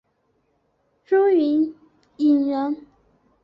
[1.05, 1.75] 朱云
[2.17, 2.87] 影人。